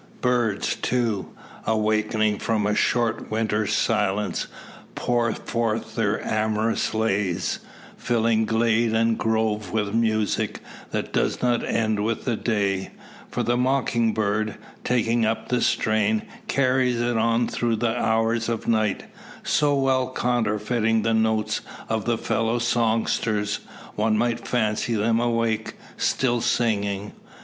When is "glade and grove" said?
8.47-9.71